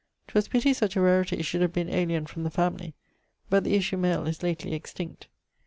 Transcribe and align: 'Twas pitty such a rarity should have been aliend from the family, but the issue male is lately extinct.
'Twas 0.29 0.47
pitty 0.47 0.73
such 0.73 0.95
a 0.95 0.99
rarity 0.99 1.43
should 1.43 1.61
have 1.61 1.71
been 1.71 1.87
aliend 1.87 2.27
from 2.27 2.43
the 2.43 2.49
family, 2.49 2.95
but 3.51 3.63
the 3.63 3.75
issue 3.75 3.97
male 3.97 4.25
is 4.25 4.41
lately 4.41 4.73
extinct. 4.73 5.27